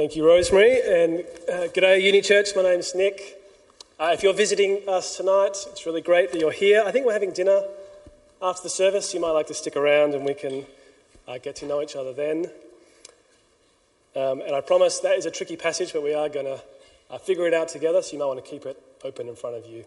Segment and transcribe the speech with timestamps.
[0.00, 0.80] Thank you, Rosemary.
[0.80, 2.56] And uh, g'day, Uni Church.
[2.56, 3.38] My name's Nick.
[3.98, 6.82] Uh, if you're visiting us tonight, it's really great that you're here.
[6.86, 7.64] I think we're having dinner
[8.40, 9.12] after the service.
[9.12, 10.64] You might like to stick around and we can
[11.28, 12.46] uh, get to know each other then.
[14.16, 16.62] Um, and I promise that is a tricky passage, but we are going to
[17.10, 19.56] uh, figure it out together, so you might want to keep it open in front
[19.56, 19.84] of you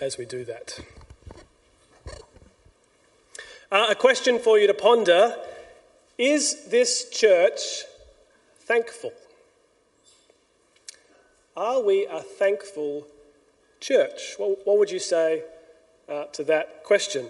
[0.00, 0.76] as we do that.
[3.70, 5.36] Uh, a question for you to ponder
[6.18, 7.84] is this church
[8.70, 9.12] thankful?
[11.56, 13.04] Are we a thankful
[13.80, 14.36] church?
[14.36, 15.42] What, what would you say
[16.08, 17.26] uh, to that question?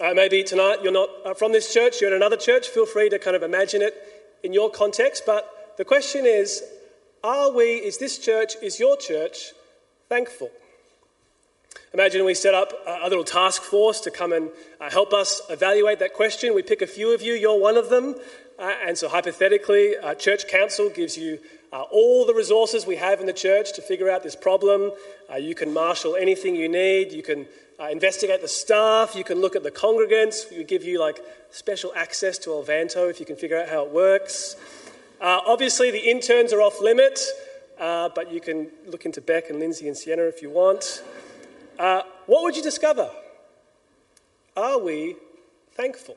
[0.00, 2.68] Uh, maybe tonight you're not uh, from this church, you're in another church.
[2.68, 3.94] Feel free to kind of imagine it
[4.44, 5.24] in your context.
[5.26, 6.62] But the question is
[7.24, 9.50] are we, is this church, is your church
[10.08, 10.52] thankful?
[11.94, 15.98] Imagine we set up a little task force to come and uh, help us evaluate
[16.00, 16.54] that question.
[16.54, 18.16] We pick a few of you, you're one of them.
[18.58, 21.38] Uh, and so, hypothetically, uh, church council gives you
[21.72, 24.92] uh, all the resources we have in the church to figure out this problem.
[25.30, 27.12] Uh, you can marshal anything you need.
[27.12, 27.46] You can
[27.78, 29.14] uh, investigate the staff.
[29.14, 30.50] You can look at the congregants.
[30.50, 33.90] We give you like special access to Elvanto if you can figure out how it
[33.90, 34.56] works.
[35.20, 37.20] obviously, the interns are off limit,
[37.78, 41.02] but you can look into Beck and Lindsay and Sienna if you want.
[41.78, 43.10] Uh, what would you discover?
[44.56, 45.16] Are we
[45.72, 46.16] thankful?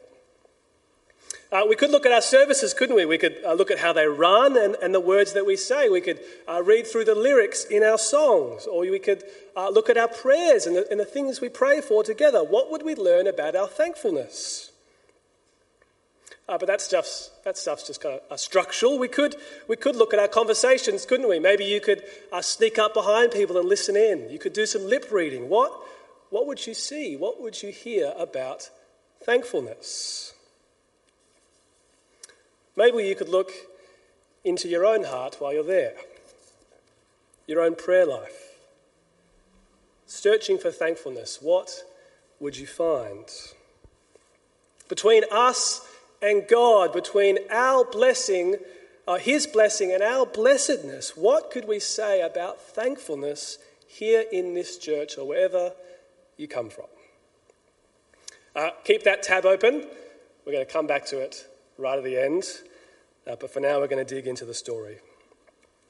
[1.51, 3.05] Uh, we could look at our services, couldn't we?
[3.05, 5.89] We could uh, look at how they run and, and, the words that we say.
[5.89, 9.23] We could uh, read through the lyrics in our songs, or we could
[9.55, 12.43] uh, look at our prayers and the, and the things we pray for together.
[12.43, 14.71] What would we learn about our thankfulness?
[16.49, 18.97] Uh, but that stuff's, that stuff's just kind of uh, structural.
[18.97, 19.35] We could,
[19.67, 21.37] we could look at our conversations, couldn't we?
[21.37, 24.31] Maybe you could uh, sneak up behind people and listen in.
[24.31, 25.47] You could do some lip reading.
[25.47, 25.71] What,
[26.31, 27.15] what would you see?
[27.15, 28.71] What would you hear about
[29.21, 30.33] thankfulness?
[32.75, 33.51] Maybe you could look
[34.43, 35.93] into your own heart while you're there,
[37.45, 38.55] your own prayer life.
[40.07, 41.83] Searching for thankfulness, what
[42.39, 43.25] would you find?
[44.87, 45.85] Between us
[46.21, 48.55] and God, between our blessing,
[49.07, 53.57] uh, His blessing, and our blessedness, what could we say about thankfulness
[53.87, 55.73] here in this church or wherever
[56.37, 56.85] you come from?
[58.55, 59.85] Uh, keep that tab open.
[60.45, 61.47] We're going to come back to it
[61.77, 62.43] right at the end.
[63.25, 64.99] Uh, but for now, we're going to dig into the story.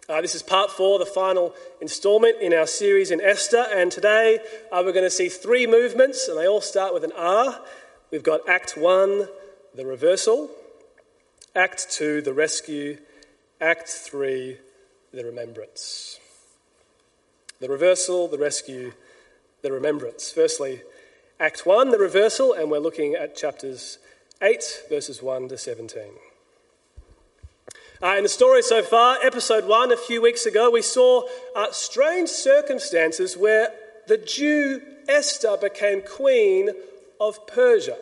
[0.10, 3.66] Uh, this is part four, the final installment in our series in Esther.
[3.72, 4.40] And today
[4.72, 7.62] uh, we're going to see three movements, and they all start with an R.
[8.12, 9.28] We've got Act 1,
[9.76, 10.50] the reversal,
[11.56, 12.98] Act 2, the rescue,
[13.62, 14.58] Act 3,
[15.14, 16.20] the remembrance.
[17.60, 18.94] The reversal, the rescue,
[19.62, 20.32] the remembrance.
[20.32, 20.82] Firstly,
[21.40, 23.98] Act 1, the reversal, and we're looking at chapters
[24.42, 26.04] 8, verses 1 to 17.
[28.02, 31.24] Uh, in the story so far, episode 1, a few weeks ago, we saw
[31.56, 33.74] uh, strange circumstances where
[34.08, 36.70] the Jew Esther became queen
[37.20, 37.98] of Persia.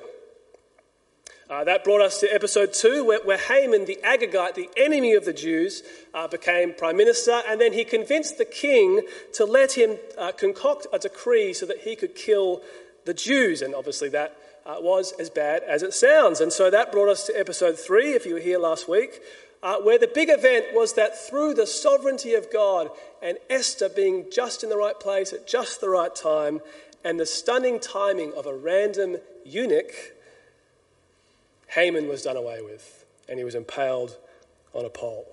[1.50, 5.24] Uh, that brought us to episode two, where, where, Haman, the Agagite, the enemy of
[5.24, 5.82] the Jews,
[6.14, 10.88] uh, became prime minister, and then he convinced the king to let him uh, concoct
[10.92, 12.62] a decree so that he could kill
[13.06, 13.62] the Jews.
[13.62, 14.36] And obviously, that
[14.66, 16.42] uh, was as bad as it sounds.
[16.42, 19.22] And so that brought us to episode three, if you were here last week,
[19.64, 22.90] uh, where the big event was that through the sovereignty of God
[23.22, 26.60] and Esther being just in the right place at just the right time,
[27.06, 29.16] and the stunning timing of a random
[29.46, 29.94] eunuch
[31.68, 34.18] Haman was done away with and he was impaled
[34.74, 35.28] on a pole.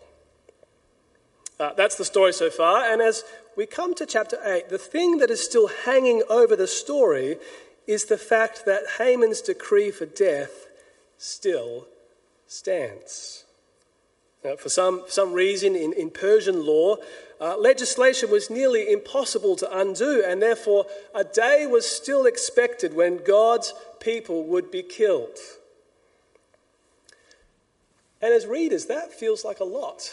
[1.59, 2.93] Uh, that's the story so far.
[2.93, 3.23] And as
[3.57, 7.39] we come to chapter 8, the thing that is still hanging over the story
[7.87, 10.67] is the fact that Haman's decree for death
[11.17, 11.87] still
[12.47, 13.45] stands.
[14.45, 16.97] Now, for some, some reason in, in Persian law,
[17.41, 23.25] uh, legislation was nearly impossible to undo, and therefore a day was still expected when
[23.25, 25.39] God's people would be killed.
[28.25, 30.11] And as readers, that feels like a lot.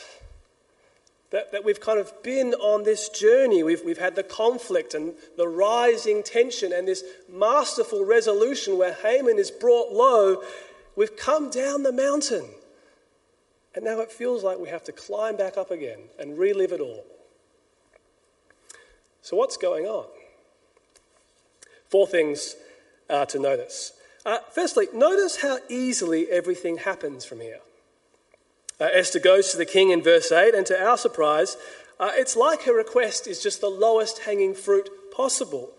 [1.30, 3.64] That, that we've kind of been on this journey.
[3.64, 9.40] We've, we've had the conflict and the rising tension and this masterful resolution where Haman
[9.40, 10.44] is brought low.
[10.98, 12.50] We've come down the mountain.
[13.74, 16.82] And now it feels like we have to climb back up again and relive it
[16.82, 17.06] all.
[19.22, 20.08] So, what's going on?
[21.88, 22.58] Four things
[23.10, 23.94] uh, to notice.
[24.26, 27.62] Uh, firstly, notice how easily everything happens from here.
[28.82, 31.56] Uh, Esther goes to the king in verse 8, and to our surprise,
[32.00, 35.70] uh, it's like her request is just the lowest hanging fruit possible.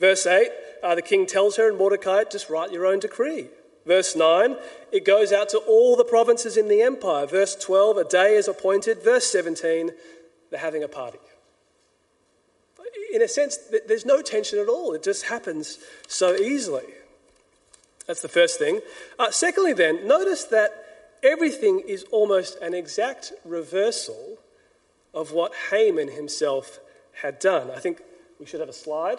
[0.00, 0.48] Verse 8,
[0.82, 3.46] uh, the king tells her, and Mordecai, just write your own decree.
[3.86, 4.56] Verse 9,
[4.90, 7.26] it goes out to all the provinces in the empire.
[7.26, 9.04] Verse 12, a day is appointed.
[9.04, 9.92] Verse 17,
[10.50, 11.18] they're having a party.
[13.14, 13.56] In a sense,
[13.86, 14.94] there's no tension at all.
[14.94, 15.78] It just happens
[16.08, 16.84] so easily.
[18.06, 18.80] That's the first thing.
[19.16, 20.87] Uh, secondly, then, notice that
[21.22, 24.38] everything is almost an exact reversal
[25.14, 26.80] of what Haman himself
[27.22, 27.70] had done.
[27.70, 28.02] I think
[28.38, 29.18] we should have a slide.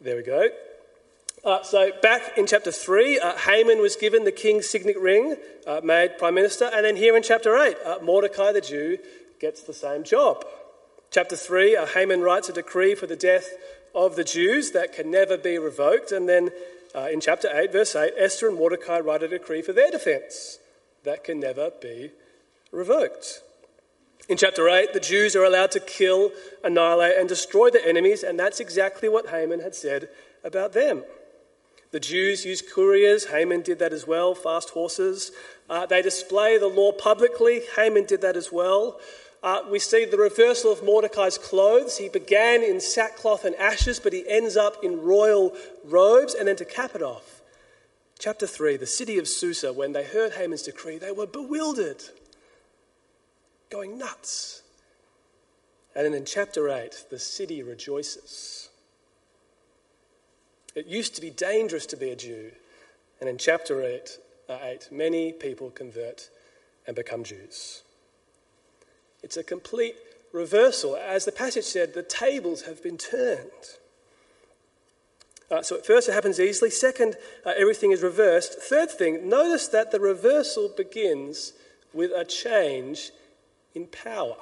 [0.00, 0.48] There we go.
[1.44, 5.80] Uh, so, back in chapter 3, uh, Haman was given the king's signet ring, uh,
[5.82, 6.68] made prime minister.
[6.72, 8.98] And then here in chapter 8, uh, Mordecai the Jew
[9.40, 10.44] gets the same job.
[11.10, 13.48] Chapter 3, uh, Haman writes a decree for the death
[13.94, 16.10] of the Jews that can never be revoked.
[16.10, 16.50] And then
[16.96, 20.58] uh, in chapter 8, verse 8, Esther and Mordecai write a decree for their defense
[21.04, 22.10] that can never be
[22.72, 23.42] revoked.
[24.28, 26.32] In chapter 8, the Jews are allowed to kill,
[26.64, 30.08] annihilate, and destroy their enemies, and that's exactly what Haman had said
[30.42, 31.04] about them.
[31.92, 33.26] The Jews use couriers.
[33.26, 35.30] Haman did that as well, fast horses.
[35.70, 37.62] Uh, they display the law publicly.
[37.76, 38.98] Haman did that as well.
[39.42, 41.98] Uh, we see the reversal of Mordecai's clothes.
[41.98, 45.54] He began in sackcloth and ashes, but he ends up in royal
[45.84, 46.34] robes.
[46.34, 47.42] And then to cap it off,
[48.18, 52.02] chapter 3, the city of Susa, when they heard Haman's decree, they were bewildered
[53.70, 54.62] going nuts.
[55.94, 58.68] And then in chapter 8, the city rejoices.
[60.74, 62.52] It used to be dangerous to be a Jew.
[63.20, 64.18] And in chapter 8,
[64.48, 66.28] uh, 8 many people convert
[66.86, 67.82] and become Jews.
[69.26, 69.96] It's a complete
[70.32, 70.94] reversal.
[70.94, 73.74] As the passage said, the tables have been turned.
[75.50, 76.70] Uh, so, at first, it happens easily.
[76.70, 78.52] Second, uh, everything is reversed.
[78.52, 81.54] Third thing, notice that the reversal begins
[81.92, 83.10] with a change
[83.74, 84.36] in power.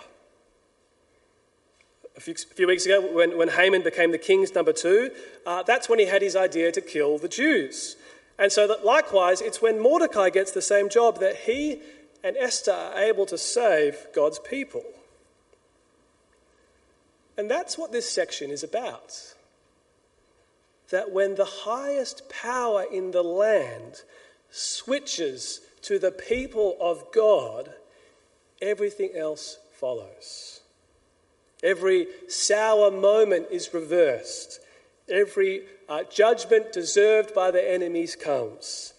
[2.15, 5.13] A few, a few weeks ago, when, when Haman became the king's number two,
[5.47, 7.97] uh, that's when he had his idea to kill the Jews.
[8.39, 11.81] And so, that likewise, it's when Mordecai gets the same job that he
[12.25, 14.83] and Esther are able to save God's people.
[17.37, 19.35] And that's what this section is about.
[20.91, 24.03] That when the highest power in the land
[24.51, 27.75] switches to the people of God,
[28.63, 30.61] everything else follows.
[31.63, 34.61] Every sour moment is reversed.
[35.11, 38.95] Every uh, judgment deserved by the enemies comes.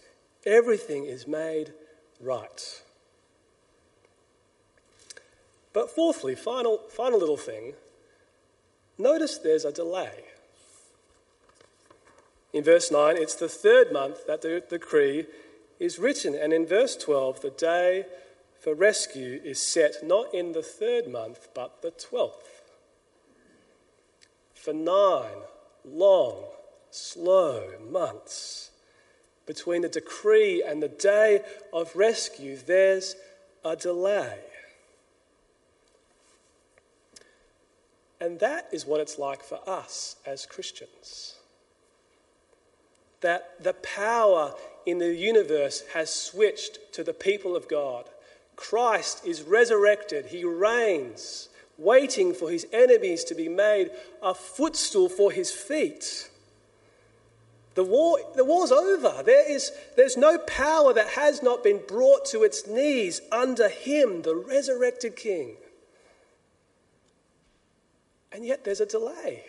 [0.46, 1.74] Everything is made
[2.20, 2.84] right.
[5.76, 7.74] But fourthly, final, final little thing,
[8.98, 10.24] notice there's a delay.
[12.54, 15.26] In verse 9, it's the third month that the decree
[15.78, 16.34] is written.
[16.34, 18.06] And in verse 12, the day
[18.58, 22.62] for rescue is set not in the third month, but the twelfth.
[24.54, 25.44] For nine
[25.84, 26.46] long,
[26.90, 28.72] slow months
[29.46, 31.42] between the decree and the day
[31.74, 33.18] of rescue, there's
[33.66, 34.40] a delay.
[38.20, 41.36] And that is what it's like for us as Christians.
[43.22, 44.54] That the power
[44.86, 48.06] in the universe has switched to the people of God.
[48.56, 53.92] Christ is resurrected, he reigns, waiting for his enemies to be made
[54.24, 56.30] a footstool for his feet.
[57.74, 59.22] The, war, the war's over.
[59.24, 64.22] There is, there's no power that has not been brought to its knees under him,
[64.22, 65.58] the resurrected king.
[68.36, 69.46] And yet there's a delay.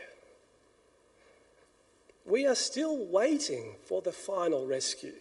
[2.25, 5.19] We are still waiting for the final rescue.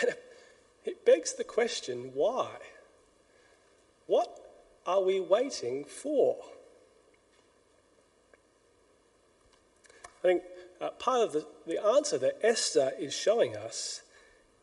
[0.00, 0.14] And
[0.86, 2.48] it begs the question why?
[4.06, 4.34] What
[4.86, 6.38] are we waiting for?
[10.24, 10.42] I think
[10.80, 14.00] uh, part of the, the answer that Esther is showing us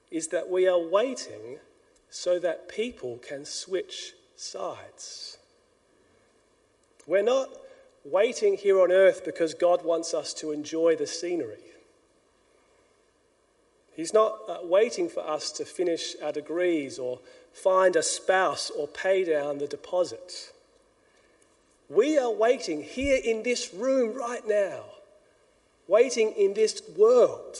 [0.09, 1.59] is that we are waiting
[2.09, 5.38] so that people can switch sides.
[7.09, 7.49] We're not
[8.05, 11.57] waiting here on earth because God wants us to enjoy the scenery.
[13.95, 17.19] He's not uh, waiting for us to finish our degrees or
[17.51, 20.53] find a spouse or pay down the deposit.
[21.89, 24.83] We are waiting here in this room right now,
[25.87, 27.57] waiting in this world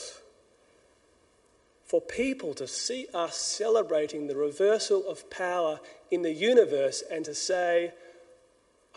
[1.84, 7.34] for people to see us celebrating the reversal of power in the universe and to
[7.34, 7.92] say,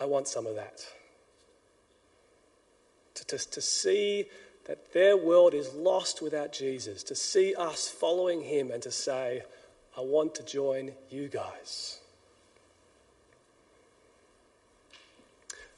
[0.00, 0.86] I want some of that.
[3.14, 4.26] To, to, to see
[4.66, 9.42] that their world is lost without Jesus, to see us following him and to say,
[9.96, 11.98] I want to join you guys.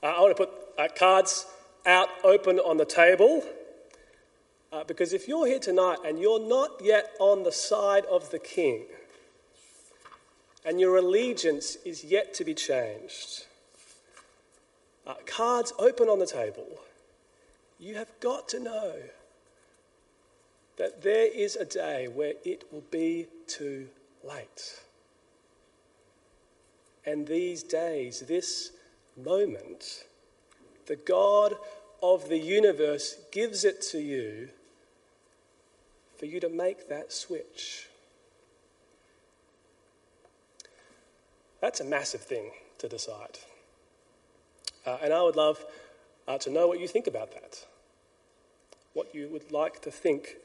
[0.02, 1.46] Uh, I want to put uh, cards
[1.84, 3.42] out open on the table.
[4.72, 8.38] Uh, because if you're here tonight and you're not yet on the side of the
[8.38, 8.84] king,
[10.64, 13.45] and your allegiance is yet to be changed,
[15.06, 16.66] uh, cards open on the table,
[17.78, 18.94] you have got to know
[20.76, 23.88] that there is a day where it will be too
[24.22, 24.80] late.
[27.04, 28.72] And these days, this
[29.16, 30.04] moment,
[30.86, 31.54] the God
[32.02, 34.48] of the universe gives it to you
[36.18, 37.88] for you to make that switch.
[41.60, 43.38] That's a massive thing to decide.
[44.86, 45.64] Uh, and I would love
[46.28, 47.64] uh, to know what you think about that.
[48.92, 50.36] What you would like to think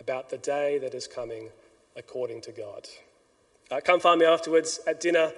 [0.00, 1.50] about the day that is coming
[1.96, 2.88] according to God.
[3.70, 5.32] Uh, come find me afterwards at dinner.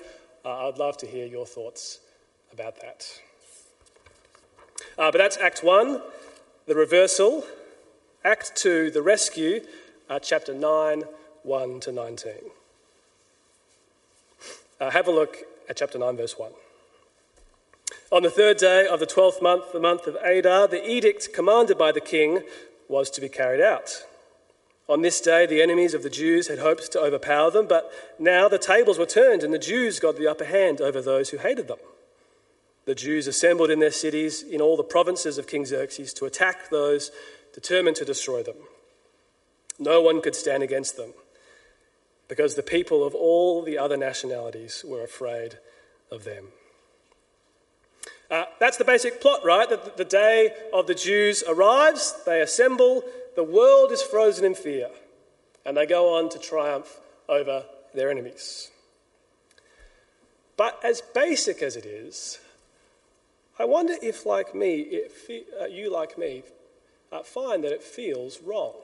[0.45, 2.01] Uh, I'd love to hear your thoughts
[2.53, 3.21] about that.
[4.99, 6.01] Uh, but that's Act 1,
[6.67, 7.45] the reversal.
[8.25, 9.61] Act 2, the rescue,
[10.09, 11.05] uh, chapter 9,
[11.43, 12.33] 1 to 19.
[14.81, 15.37] Uh, have a look
[15.69, 16.51] at chapter 9, verse 1.
[18.13, 21.77] On the third day of the twelfth month, the month of Adar, the edict commanded
[21.77, 22.43] by the king
[22.89, 24.05] was to be carried out.
[24.89, 28.49] On this day, the enemies of the Jews had hoped to overpower them, but now
[28.49, 31.67] the tables were turned and the Jews got the upper hand over those who hated
[31.67, 31.81] them.
[32.85, 36.71] The Jews assembled in their cities in all the provinces of King Xerxes to attack
[36.71, 37.11] those
[37.53, 38.55] determined to destroy them.
[39.81, 41.13] No one could stand against them
[42.29, 45.59] because the people of all the other nationalities were afraid
[46.13, 46.53] of them.
[48.31, 49.69] Uh, that's the basic plot, right?
[49.69, 53.05] That the day of the Jews arrives, they assemble,
[53.37, 54.91] the world is frozen in fear,
[55.65, 57.65] and they go on to triumph over
[57.95, 58.71] their enemies.
[60.57, 62.39] But as basic as it is,
[63.59, 65.03] I wonder if, like me,
[65.61, 66.43] uh, you, like me,
[67.13, 68.75] uh, find that it feels wrong.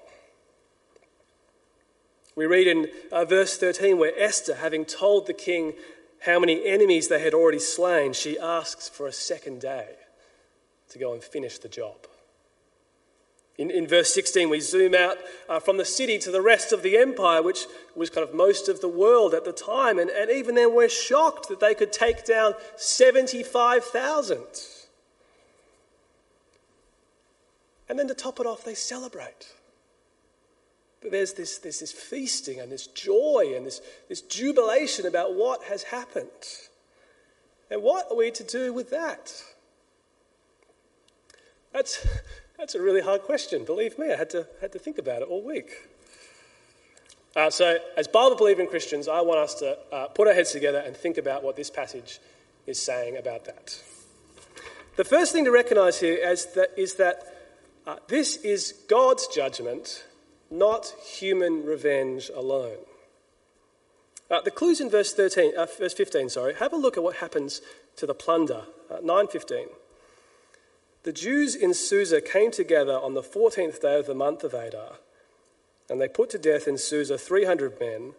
[2.34, 5.74] We read in uh, verse 13 where Esther, having told the king
[6.24, 9.88] how many enemies they had already slain, she asks for a second day
[10.90, 12.06] to go and finish the job.
[13.58, 16.82] In, in verse 16, we zoom out uh, from the city to the rest of
[16.82, 19.98] the empire, which was kind of most of the world at the time.
[19.98, 24.40] And, and even then, we're shocked that they could take down 75,000.
[27.88, 29.52] And then to top it off, they celebrate.
[31.10, 35.84] There's this, there's this feasting and this joy and this, this jubilation about what has
[35.84, 36.28] happened.
[37.70, 39.32] And what are we to do with that?
[41.72, 42.06] That's,
[42.58, 43.64] that's a really hard question.
[43.64, 45.88] Believe me, I had to, had to think about it all week.
[47.34, 50.82] Uh, so, as Bible believing Christians, I want us to uh, put our heads together
[50.84, 52.20] and think about what this passage
[52.66, 53.80] is saying about that.
[54.96, 57.22] The first thing to recognize here is that, is that
[57.86, 60.04] uh, this is God's judgment
[60.52, 62.84] not human revenge alone.
[64.30, 66.54] Uh, the clues in verse 13, uh, verse 15, sorry.
[66.54, 67.60] Have a look at what happens
[67.96, 68.66] to the plunder.
[68.90, 69.68] Uh, 9:15.
[71.02, 74.98] The Jews in Susa came together on the 14th day of the month of Adar,
[75.88, 78.14] and they put to death in Susa 300 men,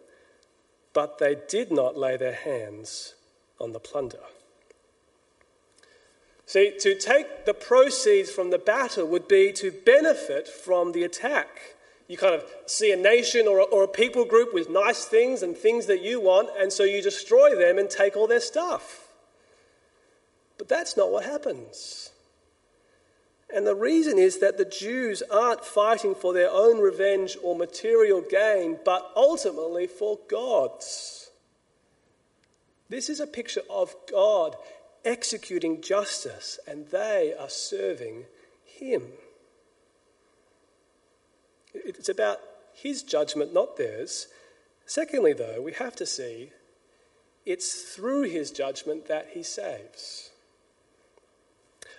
[0.92, 3.14] but they did not lay their hands
[3.58, 4.24] on the plunder.
[6.46, 11.73] See, to take the proceeds from the battle would be to benefit from the attack.
[12.06, 15.42] You kind of see a nation or a, or a people group with nice things
[15.42, 19.08] and things that you want, and so you destroy them and take all their stuff.
[20.58, 22.10] But that's not what happens.
[23.54, 28.20] And the reason is that the Jews aren't fighting for their own revenge or material
[28.20, 31.30] gain, but ultimately for God's.
[32.88, 34.56] This is a picture of God
[35.04, 38.24] executing justice, and they are serving
[38.64, 39.04] Him.
[41.74, 42.40] It's about
[42.72, 44.28] his judgment, not theirs.
[44.86, 46.50] Secondly, though, we have to see
[47.46, 50.30] it's through his judgment that he saves.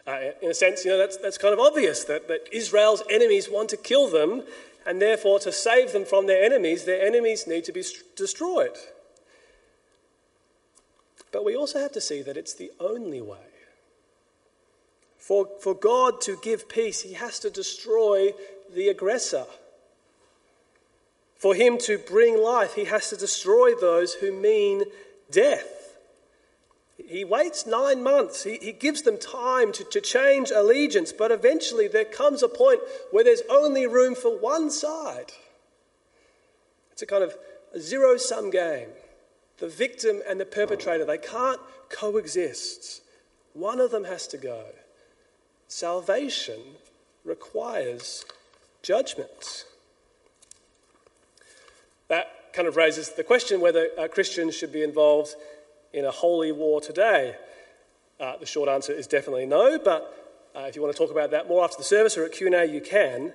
[0.07, 3.49] Uh, in a sense, you know, that's, that's kind of obvious that, that Israel's enemies
[3.49, 4.43] want to kill them,
[4.85, 8.77] and therefore, to save them from their enemies, their enemies need to be st- destroyed.
[11.31, 13.37] But we also have to see that it's the only way.
[15.17, 18.33] For, for God to give peace, he has to destroy
[18.73, 19.45] the aggressor.
[21.37, 24.83] For him to bring life, he has to destroy those who mean
[25.29, 25.97] death.
[26.97, 28.43] He waits nine months.
[28.43, 32.79] He, he gives them time to, to change allegiance, but eventually there comes a point
[33.11, 35.33] where there's only room for one side.
[36.91, 37.35] It's a kind of
[37.77, 38.89] zero sum game.
[39.57, 43.01] The victim and the perpetrator, they can't coexist.
[43.53, 44.63] One of them has to go.
[45.67, 46.61] Salvation
[47.23, 48.25] requires
[48.81, 49.65] judgment.
[52.07, 55.35] That kind of raises the question whether uh, Christians should be involved
[55.93, 57.35] in a holy war today.
[58.19, 60.13] Uh, the short answer is definitely no, but
[60.55, 62.65] uh, if you want to talk about that more after the service or at Q&A,
[62.65, 63.33] you can.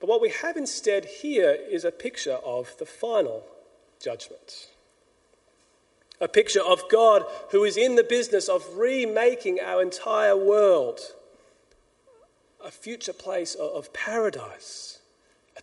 [0.00, 3.44] But what we have instead here is a picture of the final
[4.02, 4.68] judgment.
[6.20, 11.00] A picture of God who is in the business of remaking our entire world
[12.64, 15.00] a future place of paradise,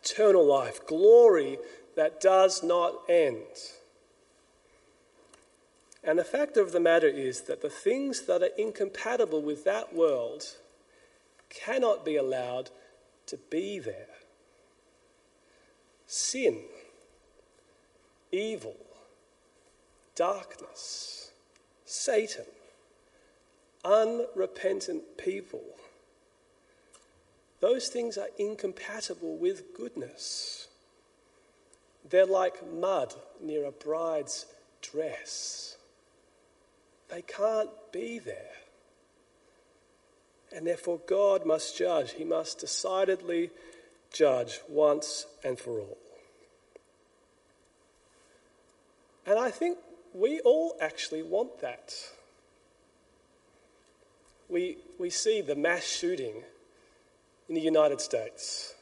[0.03, 1.57] eternal life, glory
[1.95, 3.45] that does not end.
[6.03, 9.93] And the fact of the matter is that the things that are incompatible with that
[9.93, 10.45] world
[11.49, 12.69] cannot be allowed
[13.25, 14.07] to be there.
[16.07, 16.61] Sin,
[18.31, 18.75] evil,
[20.15, 21.31] darkness,
[21.85, 22.45] Satan,
[23.83, 25.63] unrepentant people.
[27.59, 30.67] Those things are incompatible with goodness.
[32.09, 34.45] They're like mud near a bride's
[34.81, 35.77] dress.
[37.09, 38.51] They can't be there.
[40.55, 42.13] And therefore, God must judge.
[42.13, 43.51] He must decidedly
[44.11, 45.97] judge once and for all.
[49.25, 49.77] And I think
[50.13, 51.93] we all actually want that.
[54.47, 56.43] We, we see the mass shooting
[57.49, 58.75] in the United States,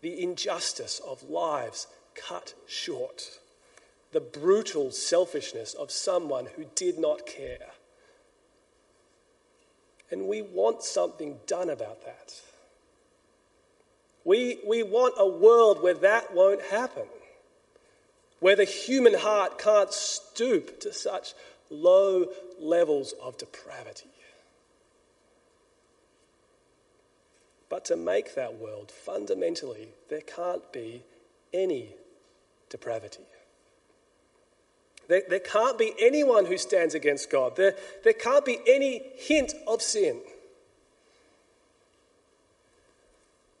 [0.00, 3.38] the injustice of lives cut short,
[4.12, 7.68] the brutal selfishness of someone who did not care.
[10.10, 12.40] And we want something done about that.
[14.24, 17.06] We, we want a world where that won't happen,
[18.40, 21.34] where the human heart can't stoop to such
[21.70, 22.26] low
[22.58, 24.08] levels of depravity.
[27.76, 31.02] But to make that world, fundamentally, there can't be
[31.52, 31.90] any
[32.70, 33.24] depravity.
[35.08, 37.54] There, there can't be anyone who stands against God.
[37.56, 40.22] There, there can't be any hint of sin.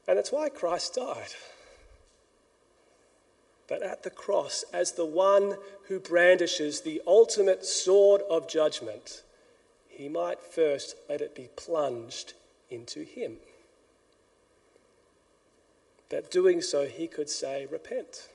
[0.08, 1.34] And that's why Christ died.
[3.68, 9.24] But at the cross, as the one who brandishes the ultimate sword of judgment,
[9.90, 12.32] he might first let it be plunged
[12.70, 13.36] into him.
[16.10, 18.28] That doing so, he could say, Repent.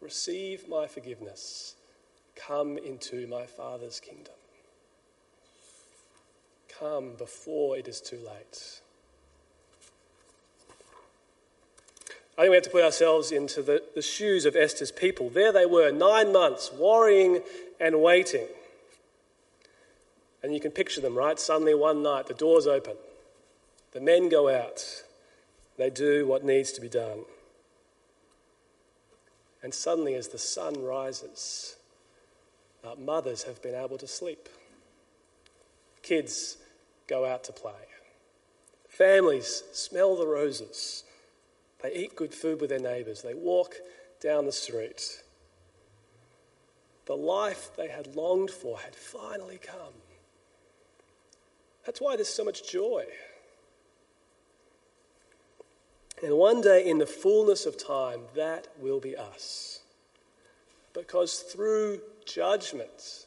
[0.00, 1.74] Receive my forgiveness.
[2.36, 4.34] Come into my Father's kingdom.
[6.78, 8.80] Come before it is too late.
[12.36, 15.28] I think we have to put ourselves into the, the shoes of Esther's people.
[15.28, 17.40] There they were, nine months, worrying
[17.80, 18.46] and waiting.
[20.40, 21.38] And you can picture them, right?
[21.40, 22.94] Suddenly one night, the doors open,
[23.90, 25.02] the men go out,
[25.78, 27.20] they do what needs to be done.
[29.62, 31.76] And suddenly, as the sun rises,
[32.84, 34.48] uh, mothers have been able to sleep.
[36.02, 36.58] Kids
[37.06, 37.72] go out to play.
[38.88, 41.04] Families smell the roses.
[41.82, 43.22] They eat good food with their neighbours.
[43.22, 43.76] They walk
[44.20, 45.22] down the street.
[47.06, 49.94] The life they had longed for had finally come.
[51.86, 53.04] That's why there's so much joy.
[56.22, 59.80] And one day, in the fullness of time, that will be us.
[60.92, 63.26] Because through judgment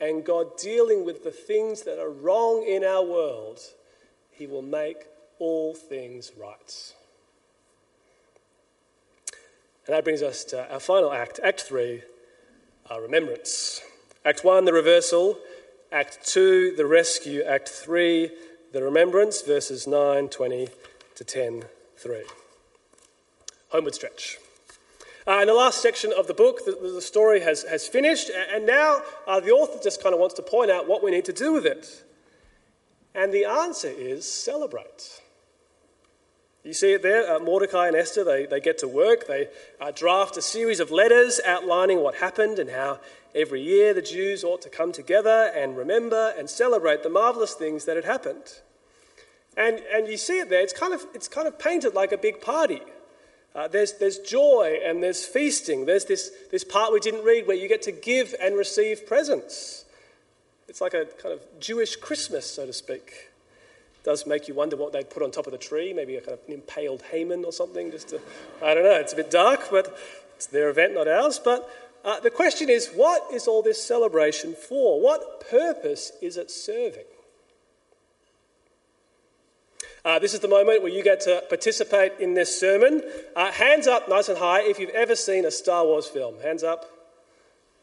[0.00, 3.60] and God dealing with the things that are wrong in our world,
[4.30, 5.06] He will make
[5.38, 6.94] all things right.
[9.86, 12.02] And that brings us to our final act, Act 3,
[12.88, 13.80] our remembrance.
[14.24, 15.38] Act 1, the reversal.
[15.90, 17.42] Act 2, the rescue.
[17.42, 18.30] Act 3,
[18.72, 20.68] the remembrance, verses 9, 20
[21.16, 21.64] to 10
[22.02, 22.24] 3.
[23.70, 24.38] Homeward stretch.
[25.26, 28.66] Uh, in the last section of the book, the, the story has, has finished, and
[28.66, 31.32] now uh, the author just kind of wants to point out what we need to
[31.32, 32.04] do with it.
[33.14, 35.20] And the answer is celebrate.
[36.64, 39.28] You see it there, uh, Mordecai and Esther, they, they get to work.
[39.28, 39.48] They
[39.80, 42.98] uh, draft a series of letters outlining what happened and how
[43.32, 47.84] every year the Jews ought to come together and remember and celebrate the marvelous things
[47.84, 48.60] that had happened.
[49.56, 52.18] And, and you see it there, it's kind of, it's kind of painted like a
[52.18, 52.80] big party.
[53.54, 55.84] Uh, there's, there's joy and there's feasting.
[55.84, 59.84] There's this, this part we didn't read where you get to give and receive presents.
[60.68, 63.12] It's like a kind of Jewish Christmas, so to speak.
[64.00, 66.20] It does make you wonder what they'd put on top of the tree, maybe a
[66.22, 67.90] kind of an impaled Haman or something.
[67.90, 68.20] Just to,
[68.64, 69.94] I don't know, it's a bit dark, but
[70.36, 71.38] it's their event, not ours.
[71.38, 71.68] But
[72.06, 74.98] uh, the question is what is all this celebration for?
[74.98, 77.04] What purpose is it serving?
[80.04, 83.02] Uh, this is the moment where you get to participate in this sermon.
[83.36, 86.40] Uh, hands up, nice and high, if you've ever seen a Star Wars film.
[86.40, 86.86] Hands up.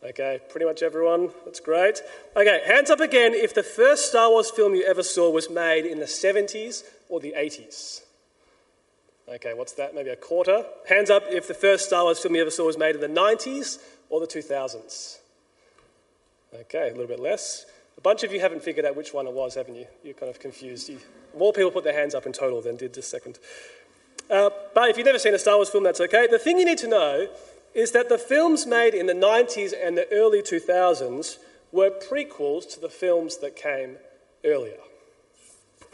[0.04, 1.32] Okay, pretty much everyone.
[1.46, 2.02] That's great.
[2.36, 5.86] Okay, hands up again if the first Star Wars film you ever saw was made
[5.86, 8.02] in the 70s or the 80s.
[9.28, 9.94] Okay, what's that?
[9.94, 10.66] Maybe a quarter.
[10.88, 13.08] Hands up if the first Star Wars film you ever saw was made in the
[13.08, 13.80] 90s
[14.10, 15.20] or the 2000s.
[16.62, 17.66] Okay, a little bit less.
[17.98, 19.86] A bunch of you haven't figured out which one it was, haven't you?
[20.04, 20.90] You're kind of confused.
[20.90, 21.00] You,
[21.38, 23.40] more people put their hands up in total than did this second.
[24.30, 26.28] Uh, but if you've never seen a Star Wars film, that's okay.
[26.30, 27.28] The thing you need to know
[27.74, 31.38] is that the films made in the 90s and the early 2000s
[31.72, 33.98] were prequels to the films that came
[34.44, 34.78] earlier.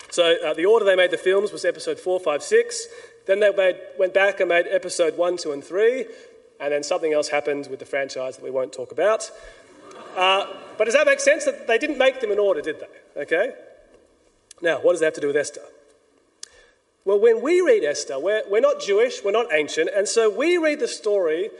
[0.10, 2.88] So uh, the order they made the films was episode 4, 5, 6.
[3.28, 6.06] Then they made, went back and made episode 1, 2, and 3.
[6.60, 9.30] And then something else happened with the franchise that we won't talk about.
[10.16, 11.46] Uh, but does that make sense?
[11.46, 13.22] That they didn't make them in order, did they?
[13.22, 13.54] Okay?
[14.66, 15.62] Now, what does that have to do with Esther?
[17.06, 20.58] Well, when we read Esther, we're, we're not Jewish, we're not ancient, and so we
[20.58, 21.52] read the story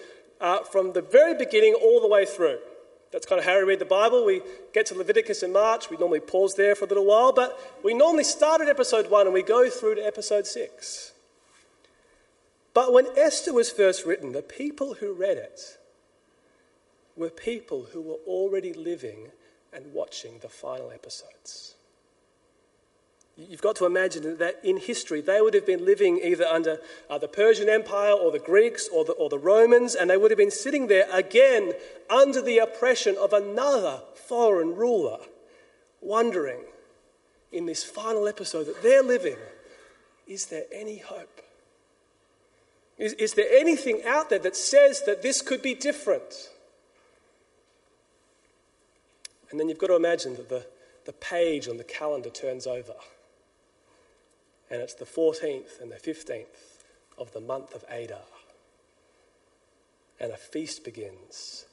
[0.42, 2.58] uh, from the very beginning all the way through.
[3.12, 4.26] That's kind of how we read the Bible.
[4.26, 4.42] We
[4.74, 5.92] get to Leviticus in March.
[5.92, 9.28] We normally pause there for a little while, but we normally start at episode 1
[9.28, 11.14] and we go through to episode 6.
[12.74, 15.78] But when Esther was first written, the people who read it
[17.16, 19.28] were people who were already living
[19.72, 21.75] and watching the final episodes.
[23.38, 27.18] You've got to imagine that in history, they would have been living either under uh,
[27.18, 30.38] the Persian Empire or the Greeks or the, or the Romans, and they would have
[30.38, 31.74] been sitting there again
[32.10, 35.18] under the oppression of another foreign ruler,
[36.00, 36.62] wondering
[37.52, 39.38] in this final episode that they're living
[40.28, 41.42] is there any hope?
[42.98, 46.50] Is, is there anything out there that says that this could be different?
[49.52, 50.66] And then you've got to imagine that the,
[51.06, 52.96] the page on the calendar turns over
[54.70, 56.84] and it's the 14th and the 15th
[57.18, 58.20] of the month of Adar.
[60.20, 61.66] And a feast begins.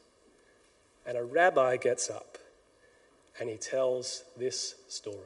[1.07, 2.39] And a rabbi gets up
[3.41, 5.17] and he tells this story.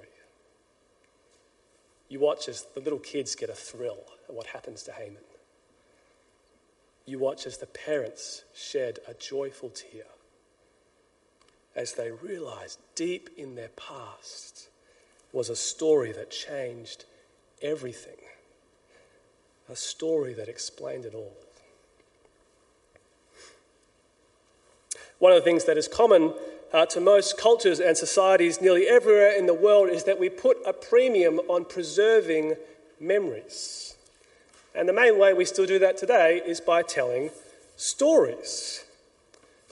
[2.08, 5.24] You watch as the little kids get a thrill at what happens to Haman.
[7.04, 10.04] You watch as the parents shed a joyful tear
[11.76, 14.70] as they realize deep in their past
[15.32, 17.04] was a story that changed
[17.62, 18.16] everything,
[19.68, 21.36] a story that explained it all.
[25.18, 26.34] One of the things that is common
[26.72, 30.58] uh, to most cultures and societies nearly everywhere in the world is that we put
[30.66, 32.54] a premium on preserving
[33.00, 33.96] memories.
[34.74, 37.30] And the main way we still do that today is by telling
[37.76, 38.85] stories.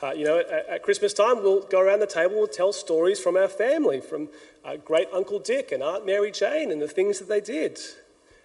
[0.03, 3.21] Uh, you know, at, at, Christmas time, we'll go around the table, we'll tell stories
[3.21, 4.29] from our family, from
[4.65, 7.79] uh, great Uncle Dick and Aunt Mary Jane and the things that they did.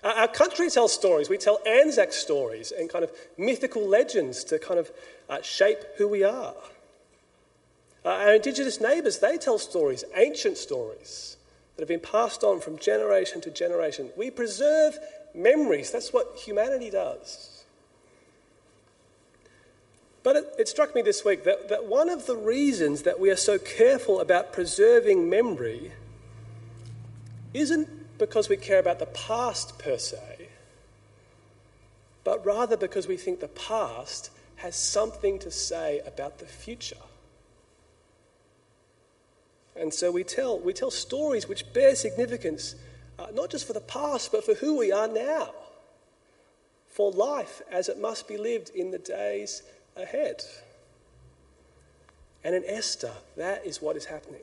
[0.03, 1.29] Uh, our country tells stories.
[1.29, 4.91] We tell Anzac stories and kind of mythical legends to kind of
[5.29, 6.55] uh, shape who we are.
[8.05, 11.35] Uh, our Indigenous neighbours, they tell stories, ancient stories,
[11.75, 14.09] that have been passed on from generation to generation.
[14.15, 14.97] We preserve
[15.33, 15.91] memories.
[15.91, 17.58] That's what humanity does.
[20.23, 23.29] But it, it, struck me this week that, that one of the reasons that we
[23.29, 25.93] are so careful about preserving memory
[27.53, 30.49] isn't because we care about the past per se,
[32.23, 36.97] but rather because we think the past has something to say about the future.
[39.75, 42.75] And so we tell, we tell stories which bear significance,
[43.17, 45.53] uh, not just for the past, but for who we are now,
[46.89, 49.63] for life as it must be lived in the days
[49.95, 50.43] ahead.
[52.43, 54.41] And in Esther, that is what is happening.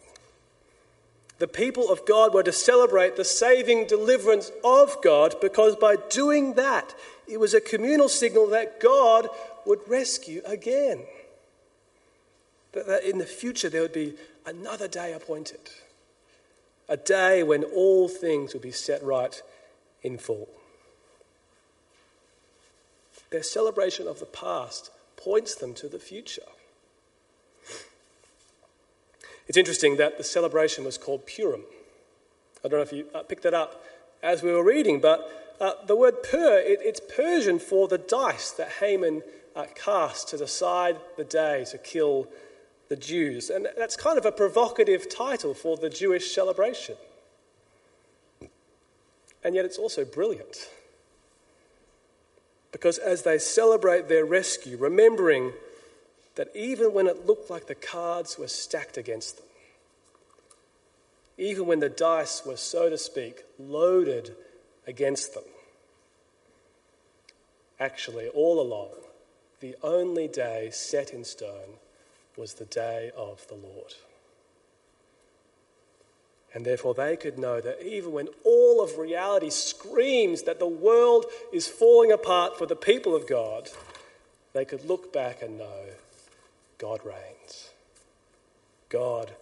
[1.39, 6.55] The people of God were to celebrate the saving deliverance of God because by doing
[6.55, 6.95] that,
[7.27, 9.29] it was a communal signal that God
[9.67, 11.03] would rescue again.
[12.73, 14.15] That in the future there would be
[14.47, 15.61] another day appointed,
[16.89, 19.43] a day when all things would be set right
[20.03, 20.49] in full.
[23.31, 26.43] Their celebration of the past points them to the future.
[29.49, 31.63] It's interesting that the celebration was called Purim.
[32.65, 33.85] I don't know if you uh, picked that up
[34.23, 38.51] as we were reading, but uh, the word pur, it, it's Persian for the dice
[38.51, 39.23] that Haman
[39.55, 42.29] uh, cast to decide the day to kill
[42.89, 43.51] the Jews.
[43.51, 46.97] And that's kind of a provocative title for the Jewish celebration.
[49.45, 50.69] And yet it's also brilliant.
[52.77, 55.55] Because as they celebrate their rescue, remembering
[56.35, 59.47] that even when it looked like the cards were stacked against them,
[61.39, 64.37] even when the dice were, so to speak, loaded
[64.87, 65.45] against them.
[67.81, 68.91] Actually, all along,
[69.61, 71.79] the only day set in stone
[72.37, 73.95] was the day of the Lord.
[76.57, 81.27] And therefore, they could know that even when all of reality screams that the world
[81.53, 83.69] is falling apart for the people of God,
[84.55, 85.85] they could look back and know
[86.79, 87.73] God reigns.
[88.89, 89.33] God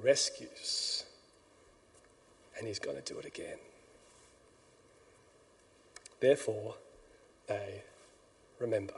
[0.00, 1.02] rescues.
[2.56, 3.58] And He's going to do it again.
[6.20, 6.76] Therefore,
[7.48, 7.82] they
[8.60, 8.94] remember.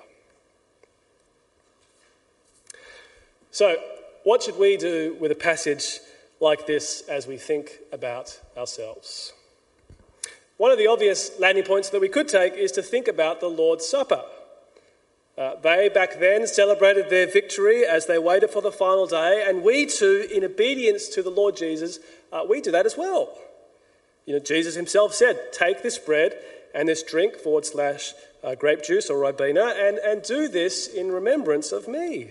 [3.51, 3.79] So,
[4.25, 6.01] what should we do with a passage
[6.41, 9.33] like this as we think about ourselves?
[10.57, 13.49] One of the obvious landing points that we could take is to think about the
[13.49, 14.23] Lord's Supper.
[15.37, 19.63] Uh, they back then celebrated their victory as they waited for the final day, and
[19.63, 21.99] we too, in obedience to the Lord Jesus,
[22.33, 23.37] uh, we do that as well.
[24.25, 26.39] You know, Jesus himself said, Take this bread
[26.75, 31.13] and this drink, forward slash uh, grape juice or ribena, and, and do this in
[31.13, 32.31] remembrance of me.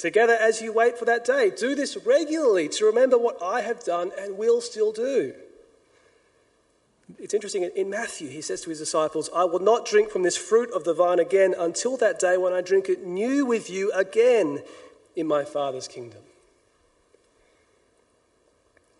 [0.00, 3.84] Together as you wait for that day, do this regularly to remember what I have
[3.84, 5.34] done and will still do.
[7.18, 10.38] It's interesting, in Matthew, he says to his disciples, I will not drink from this
[10.38, 13.92] fruit of the vine again until that day when I drink it new with you
[13.92, 14.62] again
[15.16, 16.22] in my Father's kingdom.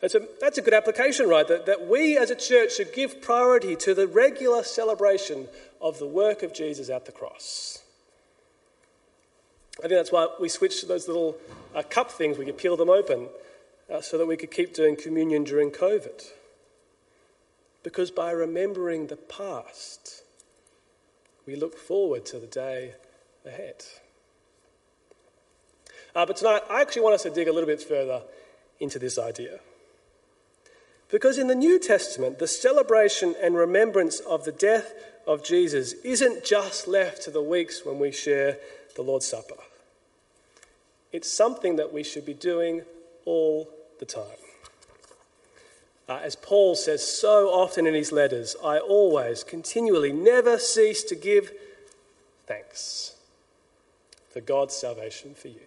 [0.03, 1.49] That's a, that's a good application, right?
[1.49, 5.49] That, that we as a church should give priority to the regular celebration
[5.81, 7.79] of the work of Jesus at the cross.
[9.81, 11.39] I think that's why we switched to those little
[11.75, 12.37] uh, cup things.
[12.37, 13.29] We could peel them open
[13.91, 16.27] uh, so that we could keep doing communion during COVID.
[17.83, 20.23] Because by remembering the past,
[21.47, 22.93] we look forward to the day
[23.47, 23.85] ahead.
[26.15, 28.21] Uh, but tonight, I actually want us to dig a little bit further
[28.81, 29.61] into this idea.
[31.11, 34.93] Because in the New Testament, the celebration and remembrance of the death
[35.27, 38.59] of Jesus isn't just left to the weeks when we share
[38.95, 39.57] the Lord's Supper.
[41.13, 42.83] It's something that we should be doing
[43.25, 43.69] all
[43.99, 44.25] the time.
[46.09, 51.15] Uh, as Paul says so often in his letters, I always, continually, never cease to
[51.15, 51.53] give
[52.47, 53.15] thanks
[54.29, 55.61] for God's salvation for you.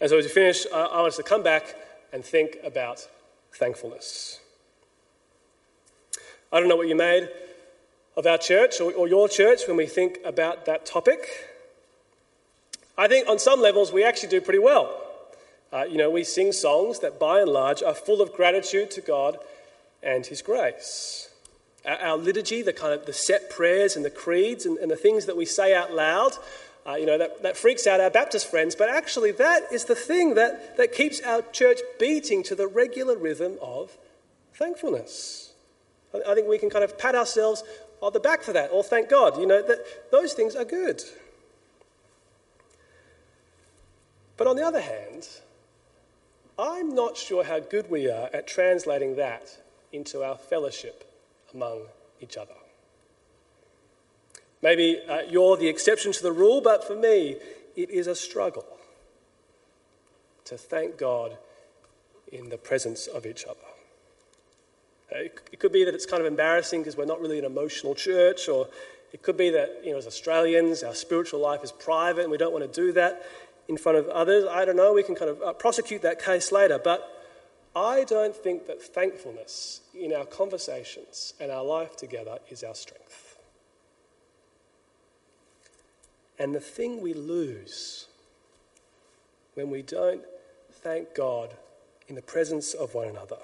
[0.00, 1.76] And so, as we finish, I, I want us to come back
[2.12, 3.06] and think about
[3.52, 4.40] thankfulness.
[6.52, 7.28] I don't know what you made
[8.16, 11.55] of our church or, or your church when we think about that topic.
[12.98, 15.02] I think on some levels we actually do pretty well.
[15.72, 19.00] Uh, you know, we sing songs that by and large are full of gratitude to
[19.00, 19.38] God
[20.02, 21.28] and His grace.
[21.84, 24.96] Our, our liturgy, the kind of the set prayers and the creeds and, and the
[24.96, 26.32] things that we say out loud,
[26.86, 29.94] uh, you know, that, that freaks out our Baptist friends, but actually that is the
[29.94, 33.98] thing that, that keeps our church beating to the regular rhythm of
[34.54, 35.52] thankfulness.
[36.14, 37.64] I, I think we can kind of pat ourselves
[38.00, 39.38] on the back for that, or thank God.
[39.38, 41.02] You know, that those things are good.
[44.36, 45.28] But on the other hand,
[46.58, 49.58] I'm not sure how good we are at translating that
[49.92, 51.10] into our fellowship
[51.54, 51.82] among
[52.20, 52.54] each other.
[54.62, 57.36] Maybe uh, you're the exception to the rule, but for me,
[57.76, 58.66] it is a struggle
[60.44, 61.36] to thank God
[62.32, 63.58] in the presence of each other.
[65.14, 65.18] Uh,
[65.52, 68.48] it could be that it's kind of embarrassing because we're not really an emotional church,
[68.48, 68.68] or
[69.12, 72.38] it could be that, you know, as Australians, our spiritual life is private and we
[72.38, 73.22] don't want to do that
[73.68, 74.44] in front of others.
[74.50, 76.78] I don't know, we can kind of uh, prosecute that case later.
[76.82, 77.12] But
[77.74, 83.38] I don't think that thankfulness in our conversations and our life together is our strength.
[86.38, 88.06] And the thing we lose
[89.54, 90.22] when we don't
[90.70, 91.54] thank God
[92.08, 93.38] in the presence of one another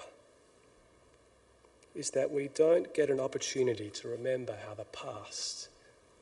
[1.95, 5.69] is that we don't get an opportunity to remember how the past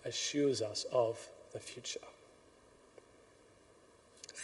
[0.04, 2.00] assures us of the future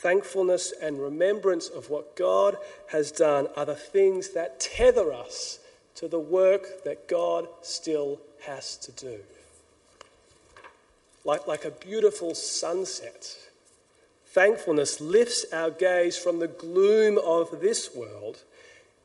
[0.07, 2.57] thankfulness and remembrance of what God
[2.92, 5.59] has done are the things that tether us
[5.97, 9.19] to the work that God still has to do.
[11.25, 13.37] Like, like a beautiful sunset,
[14.27, 18.45] thankfulness lifts our gaze from the gloom of this world,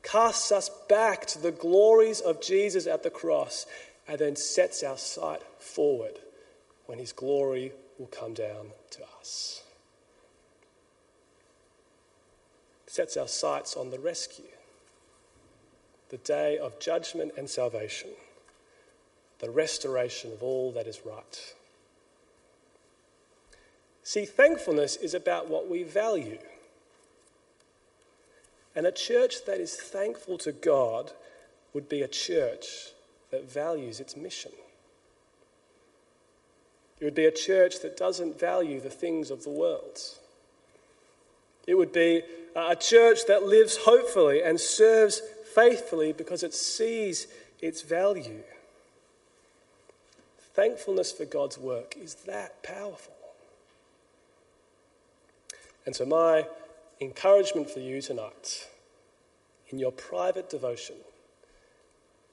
[0.04, 3.66] casts us back to the glories of Jesus at the cross,
[4.06, 6.20] and then sets our sight forward
[6.86, 9.64] when his glory will come down to us.
[12.92, 14.44] Sets our sights on the rescue,
[16.10, 18.10] the day of judgment and salvation,
[19.38, 21.54] the restoration of all that is right.
[24.02, 26.36] See, thankfulness is about what we value.
[28.76, 31.12] And a church that is thankful to God
[31.72, 32.90] would be a church
[33.30, 34.52] that values its mission.
[37.00, 39.98] It would be a church that doesn't value the things of the world.
[41.66, 42.22] It would be
[42.54, 45.22] Uh, a church that lives hopefully and serves
[45.54, 47.26] faithfully because it sees
[47.60, 48.42] its value.
[50.54, 53.14] Thankfulness for God's work is that powerful.
[55.86, 56.46] And so, my
[57.00, 58.68] encouragement for you tonight
[59.70, 60.96] in your private devotion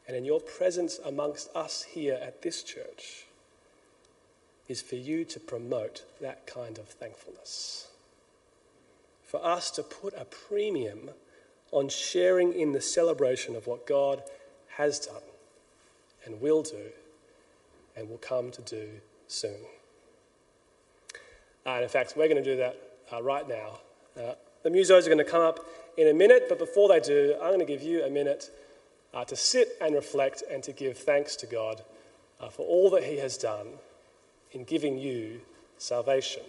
[0.07, 3.25] and in your presence amongst us here at this church
[4.67, 7.88] is for you to promote that kind of thankfulness.
[9.29, 11.11] For us to put a premium
[11.71, 14.23] on sharing in the celebration of what God
[14.77, 15.21] has done
[16.25, 16.89] and will do
[17.95, 18.87] and will come to do
[19.27, 19.59] soon.
[21.63, 22.75] Uh, and in fact, we're going to do that
[23.13, 23.77] uh, right now.
[24.19, 25.59] Uh, the musos are going to come up
[25.95, 28.49] in a minute, but before they do, I'm going to give you a minute
[29.13, 31.83] uh, to sit and reflect and to give thanks to God
[32.39, 33.67] uh, for all that He has done
[34.53, 35.41] in giving you
[35.77, 36.41] salvation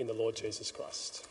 [0.00, 1.24] in the Lord Jesus Christ.